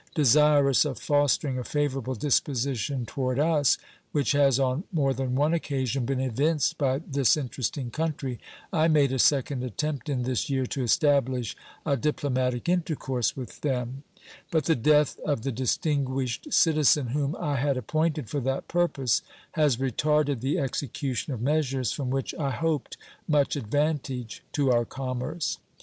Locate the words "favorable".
1.63-2.15